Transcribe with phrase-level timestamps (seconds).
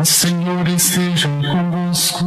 [0.00, 2.24] O Senhor esteja convosco.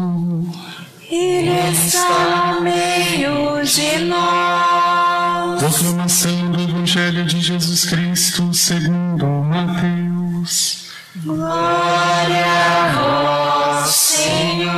[1.09, 5.59] Ele está no meio de nós.
[5.59, 10.91] Proclamação do Evangelho de Jesus Cristo segundo Mateus.
[11.15, 14.71] Glória a vós, Senhor.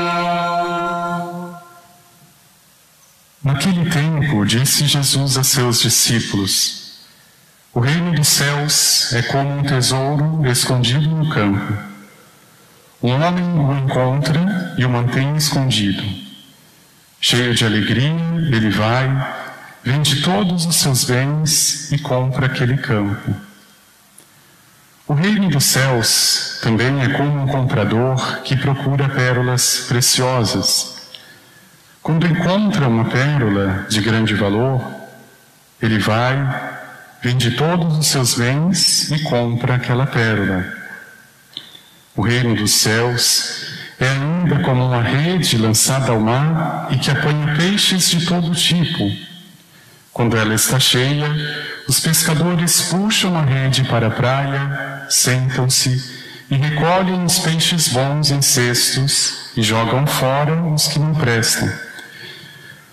[3.43, 7.01] Naquele tempo, disse Jesus a seus discípulos:
[7.73, 11.94] O reino dos céus é como um tesouro escondido no campo.
[13.03, 16.03] Um homem o encontra e o mantém escondido.
[17.19, 18.15] Cheio de alegria,
[18.51, 19.09] ele vai,
[19.83, 23.35] vende todos os seus bens e compra aquele campo.
[25.07, 30.95] O reino dos céus também é como um comprador que procura pérolas preciosas.
[32.01, 34.83] Quando encontra uma pérola de grande valor,
[35.81, 36.37] ele vai,
[37.21, 40.84] vende todos os seus bens e compra aquela pérola.
[42.15, 43.65] O reino dos céus
[43.99, 49.03] é ainda como uma rede lançada ao mar e que apanha peixes de todo tipo.
[50.13, 51.29] Quando ela está cheia,
[51.89, 58.41] os pescadores puxam a rede para a praia, sentam-se e recolhem os peixes bons em
[58.41, 61.69] cestos e jogam fora os que não prestam.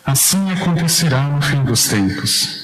[0.04, 2.60] Assim acontecerá no fim dos tempos.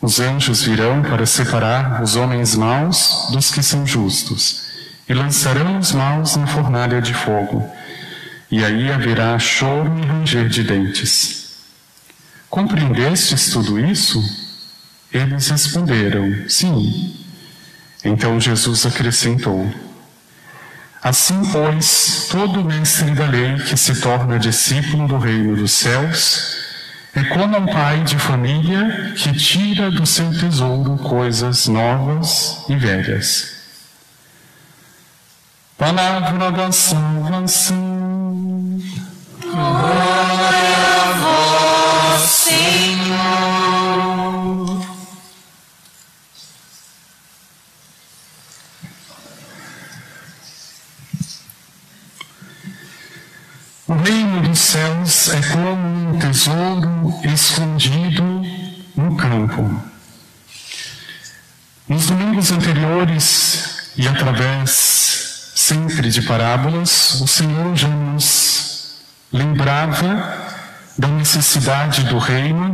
[0.00, 4.65] Os anjos virão para separar os homens maus dos que são justos
[5.08, 7.68] e lançarão os maus na fornalha de fogo,
[8.50, 11.56] e aí haverá choro e ranger de dentes.
[12.48, 14.22] Compreendestes tudo isso?
[15.12, 17.14] Eles responderam: Sim.
[18.04, 19.72] Então Jesus acrescentou:
[21.02, 26.56] Assim, pois, todo mestre da lei que se torna discípulo do reino dos céus
[27.14, 33.55] é como um pai de família que tira do seu tesouro coisas novas e velhas.
[35.78, 37.76] Palavra da salvação.
[39.42, 40.56] Glória
[41.02, 43.16] a vós, Senhor.
[53.86, 58.24] O reino dos céus é como um tesouro escondido
[58.96, 59.82] no campo.
[61.86, 65.05] Nos domingos anteriores e através
[65.66, 68.98] sempre de parábolas, o Senhor já nos
[69.32, 70.32] lembrava
[70.96, 72.72] da necessidade do reino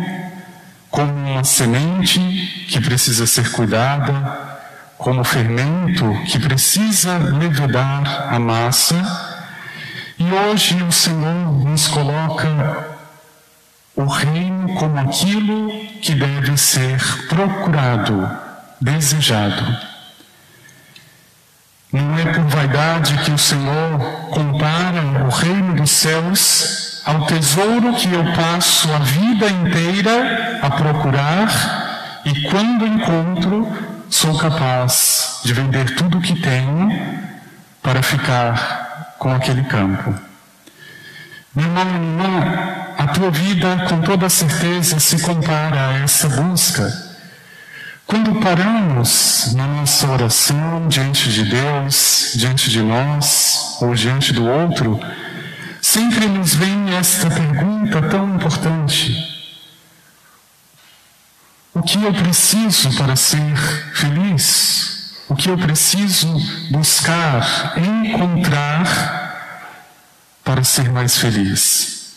[0.90, 2.20] como uma semente
[2.68, 4.12] que precisa ser cuidada,
[4.98, 8.94] como fermento que precisa levedar a massa
[10.18, 12.94] e hoje o Senhor nos coloca
[13.96, 15.70] o reino como aquilo
[16.02, 18.30] que deve ser procurado,
[18.78, 19.91] desejado.
[21.92, 23.98] Não é por vaidade que o Senhor
[24.30, 32.22] compara o reino dos céus ao tesouro que eu passo a vida inteira a procurar
[32.24, 33.68] e quando encontro
[34.08, 36.90] sou capaz de vender tudo o que tenho
[37.82, 40.14] para ficar com aquele campo.
[41.54, 47.11] Meu irmão, irmã, a tua vida com toda certeza se compara a essa busca.
[48.06, 55.00] Quando paramos na nossa oração diante de Deus, diante de nós ou diante do outro,
[55.80, 59.16] sempre nos vem esta pergunta tão importante:
[61.72, 63.56] O que eu preciso para ser
[63.94, 65.24] feliz?
[65.28, 66.28] O que eu preciso
[66.70, 69.62] buscar, encontrar
[70.44, 72.12] para ser mais feliz?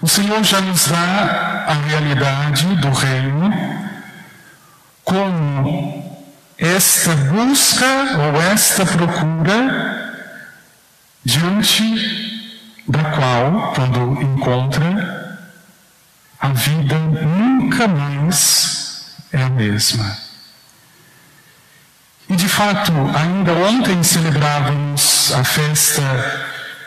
[0.00, 3.91] O Senhor já nos dá a realidade do reino
[5.12, 6.24] como
[6.56, 7.86] esta busca
[8.16, 10.24] ou esta procura
[11.22, 11.84] diante
[12.88, 15.38] da qual, quando encontra,
[16.40, 20.16] a vida nunca mais é a mesma.
[22.30, 26.02] E de fato, ainda ontem celebrávamos a festa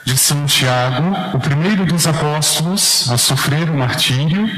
[0.03, 4.49] de São Tiago, o primeiro dos apóstolos a sofrer o martírio.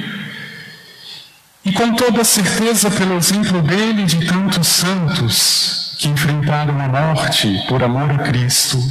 [1.68, 7.62] E com toda certeza, pelo exemplo dele e de tantos santos que enfrentaram a morte
[7.68, 8.82] por amor a Cristo,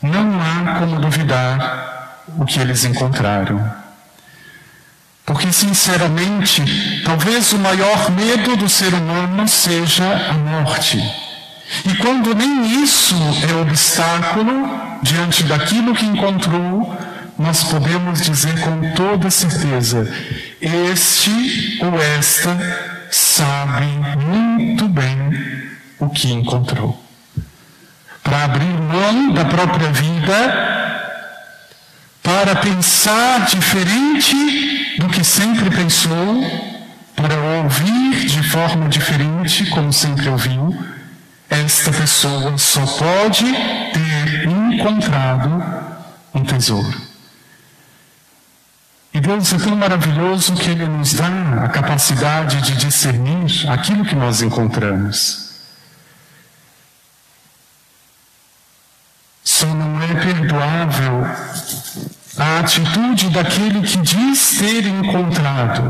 [0.00, 3.62] não há como duvidar o que eles encontraram.
[5.26, 10.96] Porque, sinceramente, talvez o maior medo do ser humano seja a morte.
[11.84, 13.14] E quando nem isso
[13.46, 14.66] é obstáculo
[15.02, 16.96] diante daquilo que encontrou,
[17.38, 20.10] nós podemos dizer com toda certeza:
[20.60, 22.56] este ou esta
[23.10, 23.86] sabe
[24.26, 27.02] muito bem o que encontrou.
[28.22, 30.78] Para abrir mão da própria vida
[32.22, 36.44] para pensar diferente do que sempre pensou,
[37.16, 40.76] para ouvir de forma diferente como sempre ouviu,
[41.48, 45.64] esta pessoa só pode ter encontrado
[46.34, 47.07] um tesouro.
[49.18, 51.26] E Deus é tão maravilhoso que Ele nos dá
[51.64, 55.54] a capacidade de discernir aquilo que nós encontramos.
[59.42, 61.26] Só não é perdoável
[62.38, 65.82] a atitude daquele que diz ter encontrado,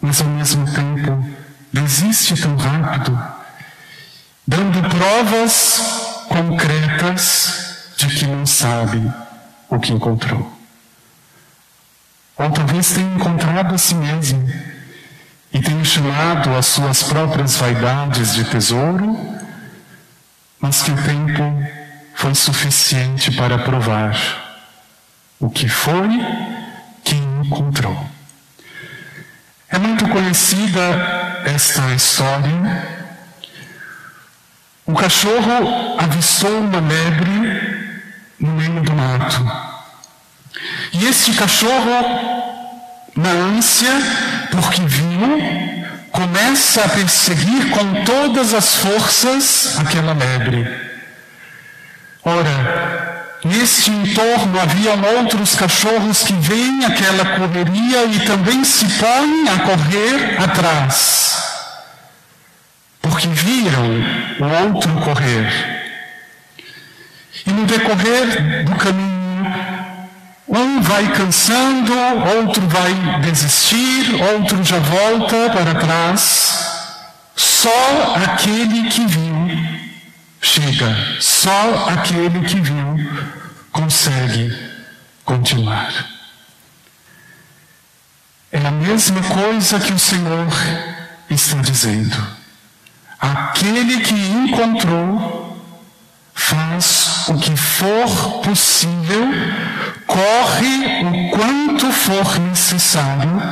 [0.00, 1.20] mas ao mesmo tempo
[1.72, 3.20] desiste tão rápido,
[4.46, 5.80] dando provas
[6.28, 9.12] concretas de que não sabe
[9.68, 10.57] o que encontrou.
[12.38, 14.48] Ou talvez tenha encontrado a si mesmo
[15.52, 19.18] e tenha chamado as suas próprias vaidades de tesouro,
[20.60, 21.42] mas que o tempo
[22.14, 24.16] foi suficiente para provar
[25.40, 26.08] o que foi
[27.02, 28.06] que encontrou.
[29.68, 30.80] É muito conhecida
[31.44, 32.98] esta história.
[34.86, 38.00] O cachorro avistou uma lebre
[38.40, 39.67] no meio do mato.
[41.00, 42.50] E este cachorro,
[43.14, 43.92] na ânsia,
[44.50, 45.38] porque viu,
[46.10, 50.66] começa a perseguir com todas as forças aquela lebre.
[52.24, 59.58] Ora, neste entorno haviam outros cachorros que veem aquela correria e também se põem a
[59.60, 61.36] correr atrás,
[63.00, 64.02] porque viram
[64.40, 65.78] o outro correr.
[67.46, 69.17] E no decorrer do caminho,
[70.48, 71.92] um vai cansando,
[72.36, 76.66] outro vai desistir, outro já volta para trás.
[77.36, 79.48] Só aquele que viu
[80.40, 82.96] chega, só aquele que viu
[83.70, 84.56] consegue
[85.24, 85.92] continuar.
[88.50, 90.46] É a mesma coisa que o Senhor
[91.28, 92.16] está dizendo.
[93.20, 95.47] Aquele que encontrou
[96.38, 99.26] faz o que for possível,
[100.06, 103.42] corre o quanto for necessário,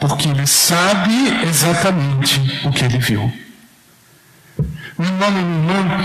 [0.00, 3.32] porque ele sabe exatamente o que ele viu.
[4.96, 6.04] Meu irmão e minha irmã,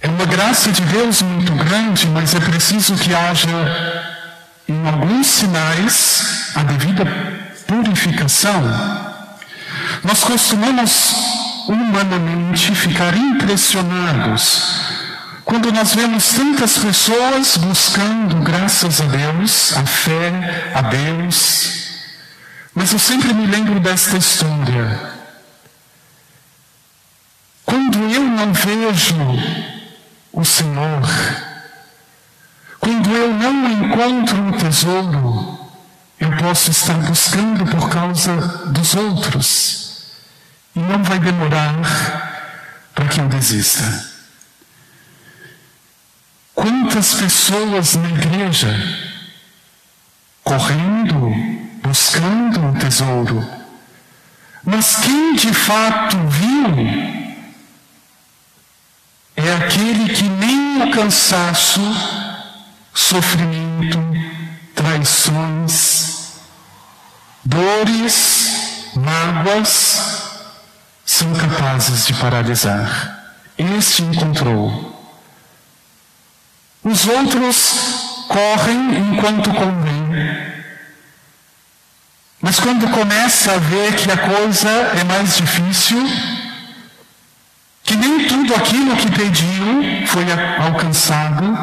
[0.00, 3.48] é uma graça de Deus muito grande, mas é preciso que haja
[4.68, 7.06] em alguns sinais a devida
[7.68, 8.62] purificação.
[10.02, 11.14] Nós costumamos
[11.68, 14.89] humanamente ficar impressionados
[15.50, 21.90] quando nós vemos tantas pessoas buscando, graças a Deus, a fé a Deus,
[22.72, 25.10] mas eu sempre me lembro desta história.
[27.64, 29.16] Quando eu não vejo
[30.32, 31.02] o Senhor,
[32.78, 35.58] quando eu não encontro o tesouro,
[36.20, 38.36] eu posso estar buscando por causa
[38.68, 40.12] dos outros.
[40.76, 41.74] E não vai demorar
[42.94, 44.09] para que eu desista.
[46.60, 48.68] Quantas pessoas na igreja
[50.44, 51.32] correndo,
[51.82, 53.42] buscando um tesouro,
[54.62, 56.76] mas quem de fato viu
[59.36, 61.80] é aquele que nem o cansaço,
[62.92, 63.98] sofrimento,
[64.74, 66.34] traições,
[67.42, 70.30] dores, mágoas
[71.06, 73.18] são capazes de paralisar.
[73.56, 74.89] Este encontrou
[76.84, 80.50] os outros correm enquanto convém.
[82.40, 85.98] Mas quando começa a ver que a coisa é mais difícil,
[87.84, 90.24] que nem tudo aquilo que pediu foi
[90.58, 91.58] alcançado,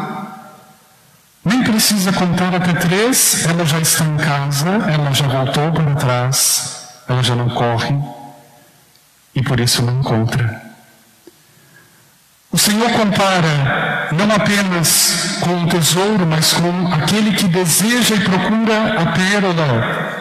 [1.43, 6.89] nem precisa contar até três, ela já está em casa, ela já voltou para trás,
[7.07, 7.97] ela já não corre
[9.33, 10.66] e por isso não encontra.
[12.51, 19.01] O Senhor compara não apenas com o tesouro, mas com aquele que deseja e procura
[19.01, 20.17] a pérola.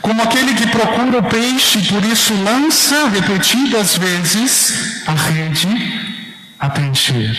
[0.00, 6.12] Como aquele que procura o peixe, por isso lança repetidas vezes a rede
[6.58, 7.36] até encher.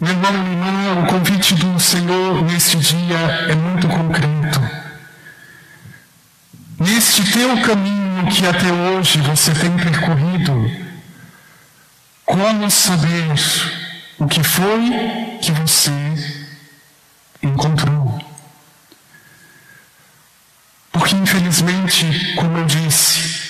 [0.00, 4.60] Meu irmão e irmã, o convite do Senhor neste dia é muito concreto.
[6.78, 10.70] Neste teu caminho, que até hoje você tem percorrido,
[12.24, 13.34] como saber
[14.18, 15.90] o que foi que você
[17.42, 18.20] encontrou?
[20.92, 23.42] Porque, infelizmente, como eu disse,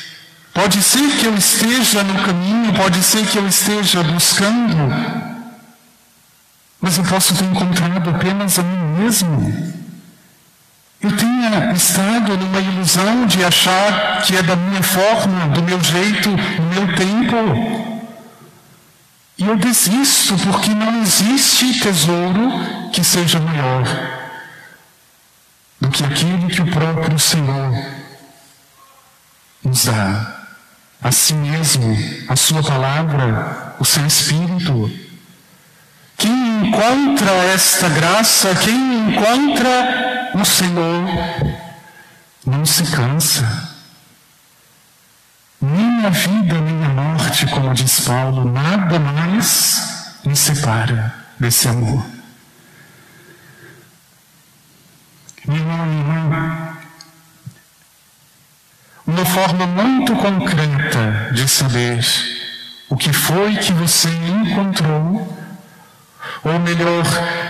[0.52, 4.76] Pode ser que eu esteja no caminho, pode ser que eu esteja buscando,
[6.78, 9.81] mas eu posso ter encontrado apenas a mim mesmo.
[11.02, 16.30] Eu tenha estado numa ilusão de achar que é da minha forma, do meu jeito,
[16.30, 17.92] do meu tempo.
[19.36, 22.52] E eu desisto porque não existe tesouro
[22.92, 23.82] que seja maior
[25.80, 27.72] do que aquele que o próprio Senhor
[29.64, 30.38] nos dá.
[31.02, 31.96] A si mesmo,
[32.28, 34.88] a sua palavra, o seu Espírito.
[36.22, 41.04] Quem encontra esta graça, quem encontra o Senhor,
[42.46, 43.44] não se cansa.
[45.60, 52.06] Nem a vida, nem a morte, como diz Paulo, nada mais me separa desse amor.
[55.44, 56.76] Meu irmão, irmã,
[59.04, 62.00] uma forma muito concreta de saber
[62.88, 65.41] o que foi que você encontrou,
[66.44, 67.04] ou melhor,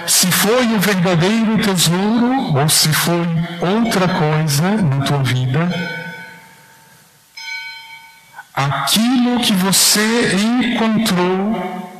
[0.06, 3.26] se foi o verdadeiro tesouro ou se foi
[3.61, 5.68] outra coisa na tua vida,
[8.54, 11.90] aquilo que você encontrou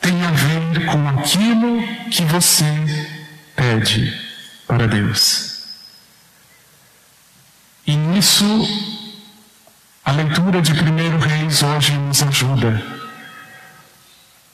[0.00, 2.64] tem a ver com aquilo que você
[3.54, 4.12] pede
[4.66, 5.50] para Deus.
[7.86, 8.44] E nisso,
[10.04, 12.99] a leitura de 1 Reis hoje nos ajuda.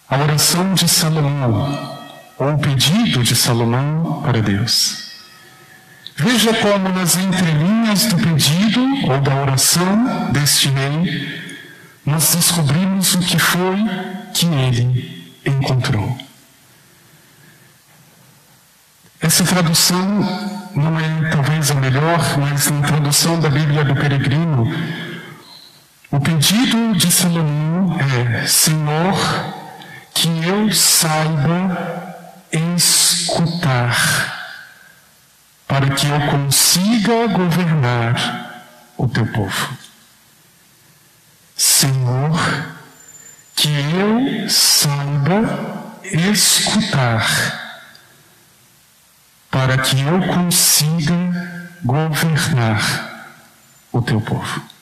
[0.08, 1.98] A oração de Salomão,
[2.38, 5.06] ou o pedido de Salomão para Deus.
[6.16, 11.44] Veja como nas entrelinhas do pedido ou da oração deste rei,
[12.06, 13.76] nós descobrimos o que foi
[14.32, 16.16] que ele encontrou.
[19.20, 20.00] Essa tradução
[20.75, 24.72] não é talvez a melhor, mas na tradução da Bíblia do Peregrino,
[26.12, 29.55] o pedido de Salomão é: Senhor,
[30.16, 32.16] que eu saiba
[32.50, 33.94] escutar,
[35.68, 38.64] para que eu consiga governar
[38.96, 39.76] o teu povo.
[41.54, 42.32] Senhor,
[43.54, 47.26] que eu saiba escutar
[49.50, 51.14] para que eu consiga
[51.85, 53.37] governar
[53.92, 54.75] o teu povo.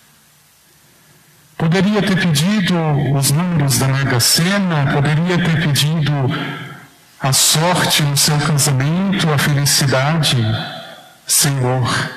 [1.56, 2.74] Poderia ter pedido
[3.16, 6.12] os números da Mega Sena, poderia ter pedido
[7.20, 10.36] a sorte no seu casamento, a felicidade.
[11.26, 12.10] Senhor,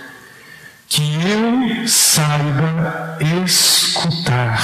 [0.90, 4.62] que eu saiba escutar.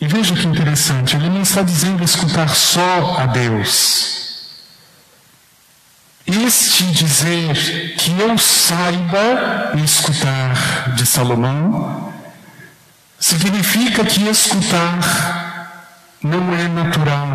[0.00, 4.14] E veja que interessante, ele não está dizendo escutar só a Deus.
[6.26, 12.12] Este dizer que eu saiba escutar de Salomão
[13.24, 15.00] significa que escutar
[16.22, 17.32] não é natural.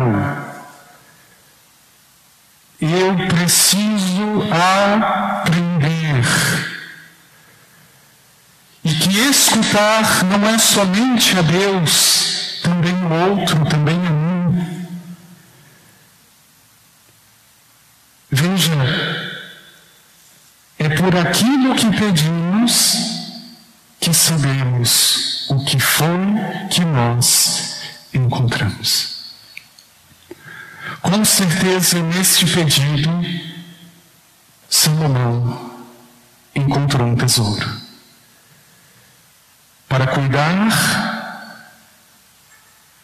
[2.80, 6.24] Eu preciso aprender.
[8.84, 14.86] E que escutar não é somente a Deus, também o outro, também a mim.
[18.30, 18.72] Veja,
[20.78, 22.94] é por aquilo que pedimos
[23.98, 26.08] que sabemos o que foi
[26.70, 27.82] que nós
[28.14, 29.34] encontramos.
[31.02, 33.10] Com certeza, neste pedido,
[34.68, 35.82] Salomão
[36.54, 37.68] encontrou um tesouro.
[39.88, 40.68] Para cuidar,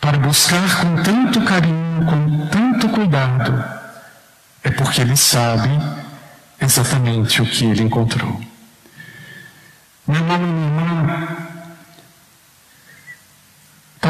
[0.01, 3.65] para buscar com tanto carinho, com tanto cuidado,
[4.63, 5.71] é porque ele sabe
[6.61, 8.41] exatamente o que ele encontrou.
[10.07, 11.56] Meu irmão e minha irmã,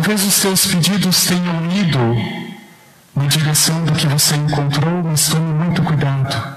[0.07, 1.99] talvez os seus pedidos tenham ido
[3.13, 6.57] na direção do que você encontrou, mas tome muito cuidado.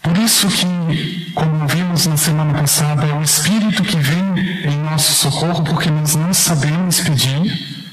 [0.00, 5.12] Por isso que, como vimos na semana passada, é o Espírito que vem em nosso
[5.12, 7.92] socorro, porque nós não sabemos pedir.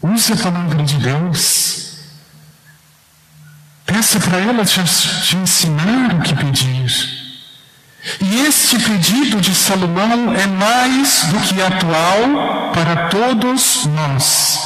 [0.00, 1.80] Use a palavra de Deus
[3.84, 7.19] Peça para ela te, te ensinar o que pedir.
[8.20, 14.58] E este pedido de Salomão é mais do que atual para todos nós.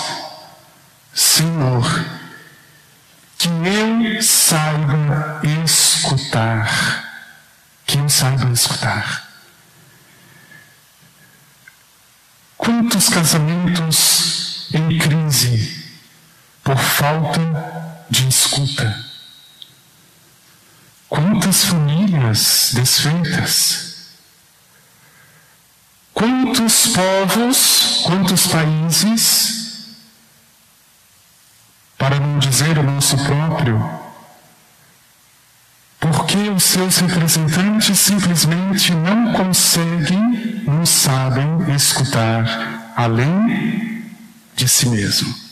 [1.12, 2.04] Senhor,
[3.36, 7.04] que eu saiba escutar.
[7.86, 9.28] Que eu saiba escutar.
[12.56, 15.84] Quantos casamentos em crise
[16.62, 17.40] por falta
[18.08, 19.13] de escuta?
[21.14, 23.84] Quantas famílias desfeitas?
[26.14, 29.96] quantos povos, quantos países,
[31.98, 33.90] para não dizer o nosso próprio,
[35.98, 44.04] porque os seus representantes simplesmente não conseguem, não sabem escutar além
[44.54, 45.43] de si mesmo.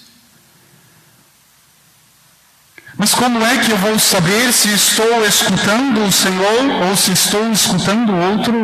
[3.02, 7.50] Mas como é que eu vou saber se estou escutando o Senhor ou se estou
[7.50, 8.54] escutando outro?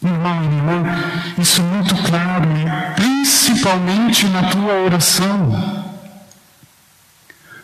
[0.00, 0.84] Irmão e irmã,
[1.36, 2.48] isso é muito claro,
[2.94, 5.92] principalmente na tua oração.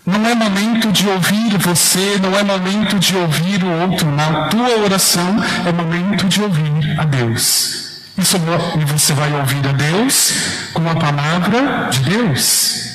[0.04, 4.10] Não é momento de ouvir você, não é momento de ouvir o outro.
[4.10, 8.08] Na tua oração é momento de ouvir a Deus.
[8.18, 8.36] Isso,
[8.76, 10.32] e você vai ouvir a Deus
[10.74, 12.89] com a palavra de Deus.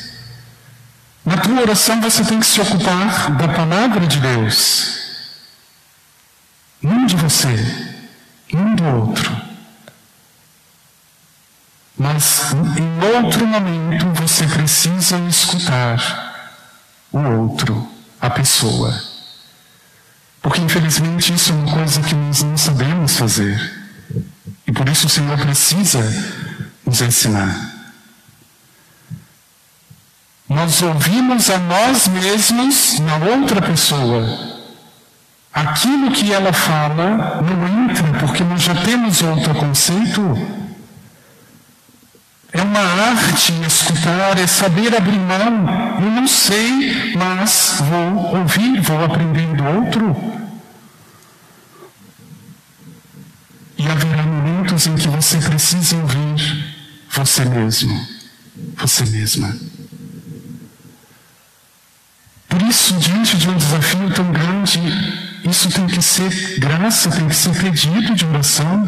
[1.26, 4.96] Na tua oração você tem que se ocupar da palavra de Deus.
[6.80, 7.56] Não de você,
[8.54, 9.36] não do outro.
[11.98, 16.00] Mas em outro momento você precisa escutar
[17.12, 17.90] o outro,
[18.22, 18.94] a pessoa.
[20.44, 23.88] Porque infelizmente isso é uma coisa que nós não sabemos fazer.
[24.68, 26.02] E por isso o Senhor precisa
[26.86, 27.75] nos ensinar.
[30.48, 34.56] Nós ouvimos a nós mesmos na outra pessoa.
[35.52, 40.22] Aquilo que ela fala não entra, porque nós já temos outro conceito.
[42.52, 46.00] É uma arte escutar, é saber abrir mão.
[46.02, 50.16] Eu não sei, mas vou ouvir, vou aprender do outro.
[53.78, 56.76] E haverá momentos em que você precisa ouvir
[57.10, 58.08] você mesmo,
[58.78, 59.56] você mesma.
[62.70, 64.80] Isso, diante de um desafio tão grande,
[65.44, 68.86] isso tem que ser graça, tem que ser pedido de oração.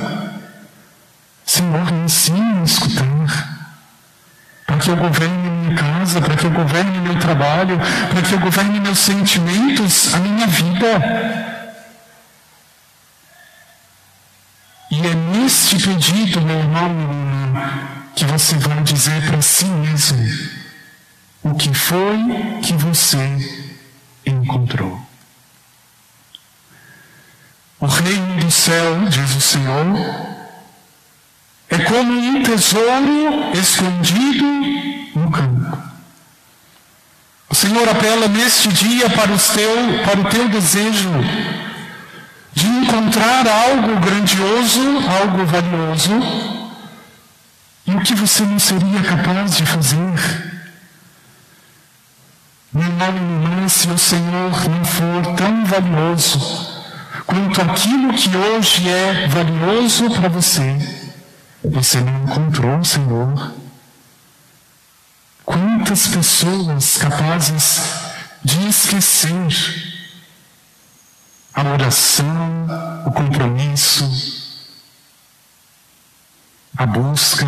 [1.46, 3.58] Senhor, me ensine a escutar.
[4.66, 8.40] Para que eu governe minha casa, para que eu governe meu trabalho, para que eu
[8.40, 11.58] governe meus sentimentos, a minha vida.
[14.92, 16.92] E é neste pedido, meu irmão,
[18.16, 20.18] que você vai dizer para si mesmo
[21.44, 22.18] o que foi
[22.62, 23.57] que você
[24.30, 25.00] encontrou.
[27.80, 29.86] O reino do céu, diz o Senhor,
[31.70, 34.46] é como um tesouro escondido
[35.16, 35.78] no campo.
[37.50, 41.10] O Senhor apela neste dia para, teu, para o teu desejo
[42.54, 46.12] de encontrar algo grandioso, algo valioso,
[47.86, 50.57] e o que você não seria capaz de fazer
[52.78, 56.40] meu nome irmã, se o Senhor não for tão valioso
[57.26, 60.78] quanto aquilo que hoje é valioso para você,
[61.64, 63.54] você não encontrou o Senhor.
[65.44, 67.82] Quantas pessoas capazes
[68.44, 69.34] de esquecer
[71.56, 72.68] a oração,
[73.08, 74.08] o compromisso,
[76.78, 77.48] a busca,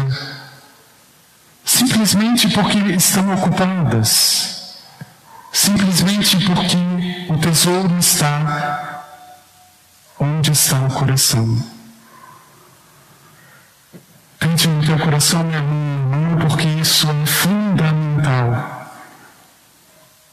[1.64, 4.59] simplesmente porque estão ocupadas
[5.60, 6.78] simplesmente porque
[7.28, 9.04] o tesouro está
[10.18, 11.62] onde está o coração.
[14.40, 18.96] Tente no teu coração, meu irmão, porque isso é fundamental.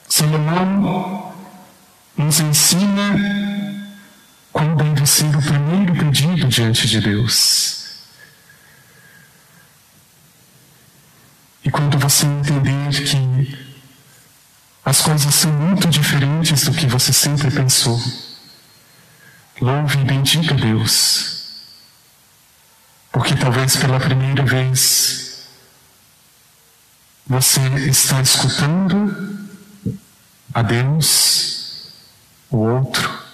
[0.09, 1.35] Salomão
[2.17, 3.83] nos ensina
[4.53, 8.05] qual deve ser o primeiro pedido diante de Deus.
[11.65, 13.66] E quando você entender que
[14.87, 18.01] as coisas são muito diferentes do que você sempre pensou.
[19.61, 21.65] Louve e bendiga Deus.
[23.11, 25.49] Porque talvez pela primeira vez
[27.27, 29.49] você está escutando
[30.55, 31.91] a Deus,
[32.49, 33.25] o outro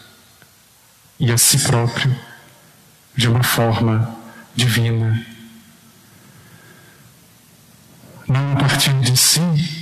[1.20, 2.18] e a si próprio
[3.14, 4.16] de uma forma
[4.54, 5.26] divina.
[8.26, 9.81] Não a partir de si,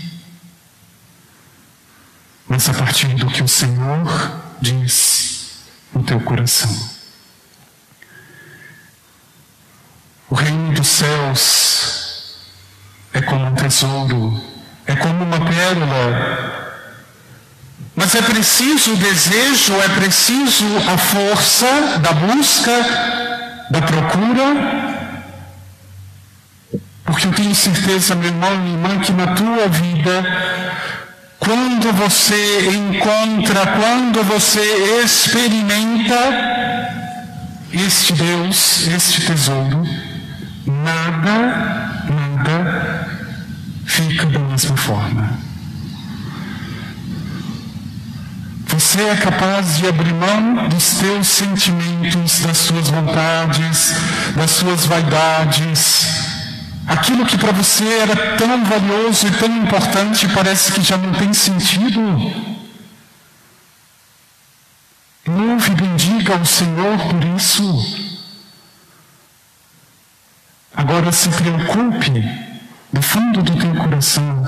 [2.51, 5.61] mas a partir do que o Senhor diz
[5.95, 6.69] no teu coração.
[10.29, 12.41] O reino dos céus
[13.13, 14.43] é como um tesouro,
[14.85, 16.81] é como uma pérola.
[17.95, 22.73] Mas é preciso o desejo, é preciso a força da busca,
[23.71, 24.91] da procura.
[27.05, 30.50] Porque eu tenho certeza, meu irmão e minha irmã, que na tua vida
[31.41, 36.15] quando você encontra, quando você experimenta
[37.73, 39.83] este Deus, este tesouro,
[40.67, 43.09] nada, nada
[43.87, 45.39] fica da mesma forma.
[48.67, 53.95] Você é capaz de abrir mão dos teus sentimentos, das suas vontades,
[54.37, 56.30] das suas vaidades.
[56.91, 61.33] Aquilo que para você era tão valioso e tão importante parece que já não tem
[61.33, 62.01] sentido.
[65.25, 68.11] Louve e bendiga o Senhor por isso.
[70.75, 72.11] Agora se preocupe
[72.93, 74.43] do fundo do teu coração.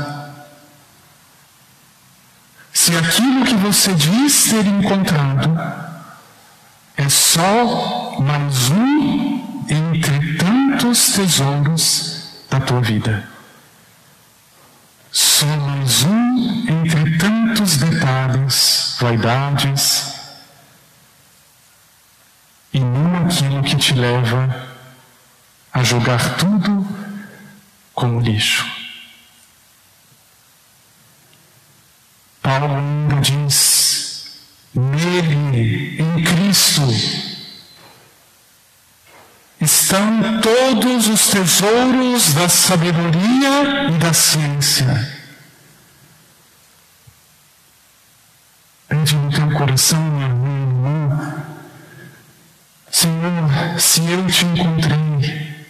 [2.73, 5.57] Se aquilo que você diz ter encontrado
[6.97, 12.12] é só mais um entre tantos tesouros
[12.53, 13.27] da tua vida.
[15.11, 20.13] Só mais um entre tantos detalhes, vaidades,
[22.75, 24.69] e não aquilo que te leva
[25.73, 26.87] a jogar tudo
[27.95, 28.71] como lixo.
[32.43, 34.43] Paulo ainda diz:
[34.75, 36.83] nele, em Cristo,
[39.93, 44.87] estão todos os tesouros da sabedoria e da ciência.
[48.89, 51.45] Pede no teu coração, minha irmã,
[52.91, 55.67] Senhor, se eu te encontrei,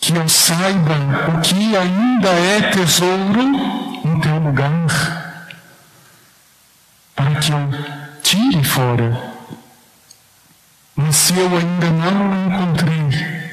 [0.00, 0.94] que eu saiba
[1.28, 3.42] o que ainda é tesouro
[4.02, 5.46] no teu lugar,
[7.14, 7.68] para que eu
[8.22, 9.31] tire fora.
[10.94, 13.50] Mas se eu ainda não o encontrei,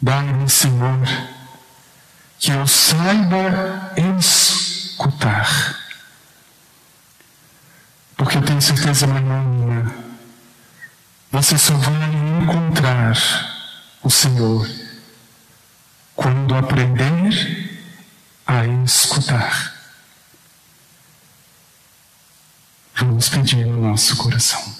[0.00, 1.00] dá-me, Senhor,
[2.38, 5.78] que eu saiba escutar.
[8.16, 10.10] Porque eu tenho certeza, minha
[11.30, 13.16] você só vai encontrar
[14.02, 14.68] o Senhor
[16.16, 17.70] quando aprender
[18.46, 19.74] a escutar.
[22.96, 24.79] Vamos pedir no nosso coração.